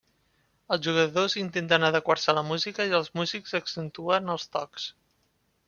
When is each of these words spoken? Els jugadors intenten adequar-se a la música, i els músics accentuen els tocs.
Els 0.75 0.79
jugadors 0.87 1.35
intenten 1.41 1.85
adequar-se 1.91 2.33
a 2.33 2.35
la 2.39 2.45
música, 2.49 2.89
i 2.93 2.97
els 3.01 3.13
músics 3.21 3.55
accentuen 3.63 4.35
els 4.37 4.51
tocs. 4.59 4.89